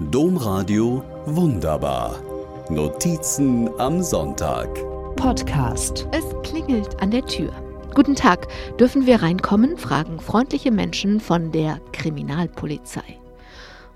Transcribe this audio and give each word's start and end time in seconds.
Domradio 0.00 1.02
Wunderbar. 1.26 2.22
Notizen 2.70 3.68
am 3.80 4.00
Sonntag. 4.00 4.68
Podcast. 5.16 6.06
Es 6.12 6.24
klingelt 6.48 7.02
an 7.02 7.10
der 7.10 7.26
Tür. 7.26 7.50
Guten 7.96 8.14
Tag, 8.14 8.46
dürfen 8.78 9.06
wir 9.06 9.22
reinkommen? 9.22 9.76
fragen 9.76 10.20
freundliche 10.20 10.70
Menschen 10.70 11.18
von 11.18 11.50
der 11.50 11.80
Kriminalpolizei. 11.90 13.18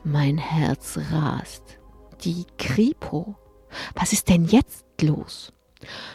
Mein 0.03 0.39
Herz 0.39 0.99
rast. 1.13 1.79
Die 2.25 2.47
Kripo. 2.59 3.37
Was 3.95 4.13
ist 4.13 4.29
denn 4.29 4.47
jetzt 4.47 4.85
los? 5.01 5.53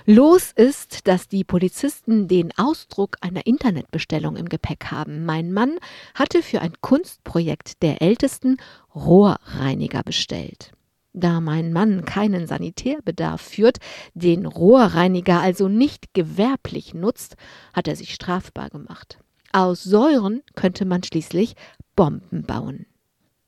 Los 0.05 0.51
ist, 0.51 1.07
dass 1.07 1.27
die 1.27 1.43
Polizisten 1.43 2.27
den 2.27 2.51
Ausdruck 2.57 3.17
einer 3.21 3.45
Internetbestellung 3.45 4.35
im 4.35 4.49
Gepäck 4.49 4.85
haben. 4.91 5.25
Mein 5.25 5.51
Mann 5.51 5.77
hatte 6.13 6.41
für 6.41 6.61
ein 6.61 6.73
Kunstprojekt 6.81 7.81
der 7.83 8.01
Ältesten 8.01 8.57
Rohrreiniger 8.95 10.03
bestellt. 10.03 10.71
Da 11.13 11.41
mein 11.41 11.73
Mann 11.73 12.05
keinen 12.05 12.45
Sanitärbedarf 12.45 13.41
führt, 13.41 13.77
den 14.13 14.45
Rohrreiniger 14.45 15.41
also 15.41 15.67
nicht 15.67 16.13
gewerblich 16.13 16.93
nutzt, 16.93 17.35
hat 17.73 17.87
er 17.87 17.95
sich 17.95 18.13
strafbar 18.13 18.69
gemacht. 18.69 19.17
Aus 19.51 19.83
Säuren 19.83 20.43
könnte 20.55 20.85
man 20.85 21.01
schließlich 21.01 21.55
Bomben 21.95 22.43
bauen. 22.43 22.85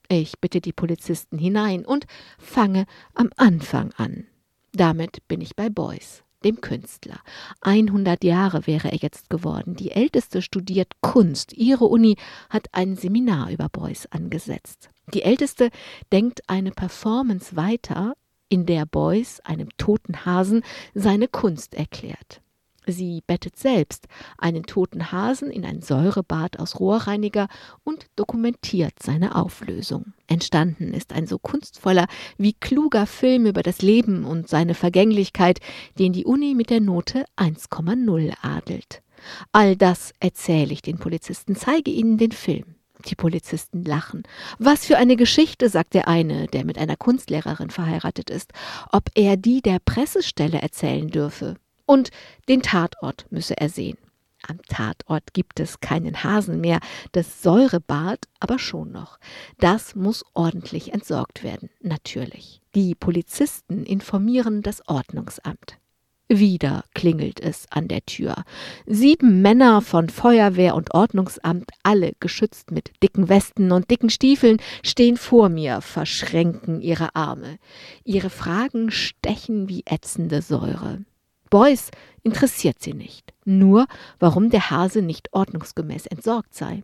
Ich 0.07 0.40
bitte 0.40 0.62
die 0.62 0.73
Polizisten 0.73 1.38
hinein 1.38 1.85
und 1.85 2.07
fange 2.40 2.88
am 3.13 3.29
Anfang 3.38 3.93
an. 3.98 4.26
Damit 4.73 5.27
bin 5.27 5.41
ich 5.41 5.55
bei 5.55 5.69
Beuys, 5.69 6.23
dem 6.43 6.61
Künstler. 6.61 7.19
100 7.61 8.23
Jahre 8.23 8.67
wäre 8.67 8.91
er 8.91 8.97
jetzt 8.97 9.29
geworden. 9.29 9.75
Die 9.75 9.91
Älteste 9.91 10.41
studiert 10.41 10.93
Kunst. 11.01 11.53
Ihre 11.53 11.85
Uni 11.85 12.15
hat 12.49 12.67
ein 12.71 12.95
Seminar 12.95 13.49
über 13.51 13.69
Beuys 13.69 14.05
angesetzt. 14.07 14.89
Die 15.13 15.23
Älteste 15.23 15.69
denkt 16.11 16.41
eine 16.47 16.71
Performance 16.71 17.55
weiter, 17.55 18.13
in 18.47 18.65
der 18.65 18.85
Beuys 18.85 19.39
einem 19.41 19.70
toten 19.77 20.26
Hasen 20.26 20.63
seine 20.93 21.27
Kunst 21.27 21.76
erklärt. 21.76 22.41
Sie 22.91 23.21
bettet 23.26 23.57
selbst 23.57 24.07
einen 24.37 24.63
toten 24.63 25.12
Hasen 25.12 25.51
in 25.51 25.65
ein 25.65 25.82
Säurebad 25.82 26.59
aus 26.59 26.79
Rohrreiniger 26.79 27.48
und 27.84 28.05
dokumentiert 28.15 28.93
seine 29.01 29.35
Auflösung. 29.35 30.13
Entstanden 30.27 30.93
ist 30.93 31.13
ein 31.13 31.27
so 31.27 31.40
kunstvoller 31.40 32.07
wie 32.37 32.54
kluger 32.54 33.05
Film 33.05 33.45
über 33.45 33.63
das 33.63 33.82
Leben 33.82 34.26
und 34.26 34.48
seine 34.48 34.76
Vergänglichkeit, 34.76 35.60
den 35.98 36.13
die 36.13 36.26
Uni 36.26 36.55
mit 36.55 36.70
der 36.70 36.82
Note 36.82 37.26
1,0 37.37 38.34
adelt. 38.41 39.01
All 39.51 39.76
das 39.76 40.13
erzähle 40.20 40.73
ich 40.73 40.82
den 40.82 40.98
Polizisten, 40.98 41.55
zeige 41.55 41.91
ihnen 41.91 42.17
den 42.17 42.32
Film. 42.32 42.76
Die 43.05 43.15
Polizisten 43.15 43.85
lachen. 43.85 44.23
Was 44.57 44.85
für 44.85 44.98
eine 44.98 45.15
Geschichte, 45.15 45.70
sagt 45.70 45.93
der 45.93 46.10
eine, 46.10 46.48
der 46.48 46.65
mit 46.65 46.77
einer 46.77 46.98
Kunstlehrerin 46.98 47.70
verheiratet 47.70 48.29
ist, 48.29 48.51
ob 48.91 49.10
er 49.15 49.37
die 49.37 49.62
der 49.62 49.79
Pressestelle 49.79 50.62
erzählen 50.62 51.07
dürfe. 51.07 51.55
Und 51.90 52.12
den 52.48 52.62
Tatort 52.62 53.26
müsse 53.32 53.57
er 53.57 53.68
sehen. 53.68 53.98
Am 54.48 54.62
Tatort 54.70 55.34
gibt 55.34 55.59
es 55.59 55.79
keinen 55.79 56.23
Hasen 56.23 56.62
mehr, 56.62 56.82
das 57.13 57.41
Säurebad 57.41 58.27
aber 58.40 58.59
schon 58.59 58.91
noch. 58.91 59.18
Das 59.57 59.95
muss 59.95 60.23
ordentlich 60.35 60.93
entsorgt 60.93 61.43
werden, 61.43 61.71
natürlich. 61.82 62.62
Die 62.76 62.93
Polizisten 62.93 63.85
informieren 63.85 64.62
das 64.62 64.88
Ordnungsamt. 64.88 65.79
Wieder 66.28 66.84
klingelt 66.94 67.40
es 67.40 67.66
an 67.72 67.88
der 67.88 68.06
Tür. 68.06 68.35
Sieben 68.85 69.41
Männer 69.41 69.81
von 69.81 70.09
Feuerwehr 70.09 70.75
und 70.75 70.94
Ordnungsamt, 70.94 71.72
alle 71.81 72.12
geschützt 72.19 72.69
mit 72.69 72.91
dicken 73.01 73.29
Westen 73.29 73.72
und 73.72 73.90
dicken 73.90 74.12
Stiefeln, 74.12 74.57
stehen 74.84 75.17
vor 75.17 75.50
mir, 75.50 75.81
verschränken 75.81 76.81
ihre 76.81 77.16
Arme. 77.16 77.57
Ihre 78.03 78.29
Fragen 78.29 78.91
stechen 78.91 79.69
wie 79.69 79.81
ätzende 79.88 80.44
Säure. 80.44 81.00
Beuys 81.50 81.91
interessiert 82.23 82.79
sie 82.79 82.93
nicht. 82.93 83.33
Nur, 83.45 83.87
warum 84.19 84.49
der 84.49 84.69
Hase 84.69 85.01
nicht 85.01 85.33
ordnungsgemäß 85.33 86.05
entsorgt 86.07 86.53
sei. 86.53 86.83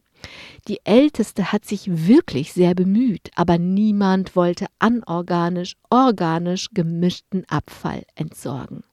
Die 0.67 0.79
Älteste 0.85 1.51
hat 1.51 1.65
sich 1.65 2.07
wirklich 2.07 2.53
sehr 2.53 2.73
bemüht, 2.73 3.29
aber 3.35 3.57
niemand 3.57 4.35
wollte 4.35 4.67
anorganisch, 4.79 5.75
organisch 5.89 6.69
gemischten 6.73 7.43
Abfall 7.47 8.03
entsorgen. 8.15 8.83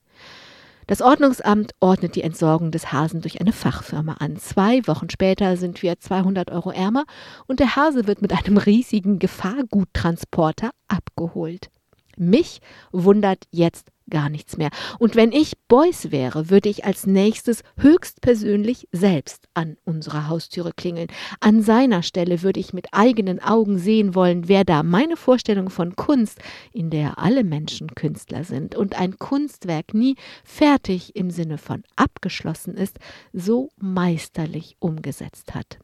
Das 0.85 1.01
Ordnungsamt 1.01 1.71
ordnet 1.79 2.15
die 2.15 2.23
Entsorgung 2.23 2.71
des 2.71 2.91
Hasen 2.91 3.21
durch 3.21 3.39
eine 3.39 3.53
Fachfirma 3.53 4.15
an. 4.19 4.37
Zwei 4.37 4.85
Wochen 4.85 5.09
später 5.09 5.55
sind 5.55 5.81
wir 5.81 5.97
200 5.97 6.51
Euro 6.51 6.71
ärmer 6.71 7.05
und 7.47 7.61
der 7.61 7.77
Hase 7.77 8.05
wird 8.05 8.21
mit 8.21 8.33
einem 8.33 8.57
riesigen 8.57 9.17
Gefahrguttransporter 9.17 10.71
abgeholt. 10.89 11.69
Mich 12.17 12.59
wundert 12.91 13.45
jetzt 13.49 13.92
gar 14.09 14.29
nichts 14.29 14.57
mehr. 14.57 14.69
Und 14.99 15.15
wenn 15.15 15.31
ich 15.31 15.53
Beuys 15.67 16.11
wäre, 16.11 16.49
würde 16.49 16.69
ich 16.69 16.85
als 16.85 17.05
nächstes 17.05 17.63
höchstpersönlich 17.77 18.87
selbst 18.91 19.47
an 19.53 19.77
unserer 19.85 20.27
Haustüre 20.27 20.71
klingeln. 20.73 21.07
An 21.39 21.61
seiner 21.61 22.03
Stelle 22.03 22.41
würde 22.41 22.59
ich 22.59 22.73
mit 22.73 22.87
eigenen 22.91 23.41
Augen 23.41 23.77
sehen 23.77 24.15
wollen, 24.15 24.47
wer 24.47 24.63
da 24.63 24.83
meine 24.83 25.17
Vorstellung 25.17 25.69
von 25.69 25.95
Kunst, 25.95 26.39
in 26.71 26.89
der 26.89 27.17
alle 27.17 27.43
Menschen 27.43 27.95
Künstler 27.95 28.43
sind 28.43 28.75
und 28.75 28.99
ein 28.99 29.17
Kunstwerk 29.17 29.93
nie 29.93 30.15
fertig 30.43 31.15
im 31.15 31.31
Sinne 31.31 31.57
von 31.57 31.83
abgeschlossen 31.95 32.75
ist, 32.75 32.99
so 33.31 33.71
meisterlich 33.77 34.75
umgesetzt 34.79 35.55
hat. 35.55 35.79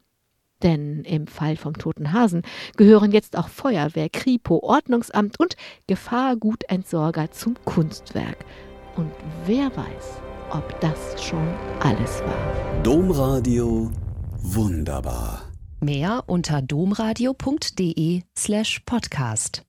Denn 0.64 1.04
im 1.04 1.28
Fall 1.28 1.56
vom 1.56 1.74
toten 1.74 2.12
Hasen 2.12 2.42
gehören 2.76 3.12
jetzt 3.12 3.38
auch 3.38 3.48
Feuerwehr, 3.48 4.10
Kripo, 4.10 4.60
Ordnungsamt 4.62 5.40
und 5.40 5.56
Gefahrgutentsorger 5.88 7.32
zum 7.32 7.56
Kunstwerk. 7.66 8.46
Und 8.96 9.12
wer 9.46 9.68
weiß, 9.76 10.22
ob 10.52 10.80
das 10.82 11.24
schon 11.24 11.48
alles 11.80 12.22
war. 12.24 12.84
Domradio 12.84 13.92
wunderbar. 14.42 15.44
Mehr 15.82 16.24
unter 16.28 16.62
domradio.de 16.62 18.24
slash 18.38 18.82
podcast. 18.86 19.64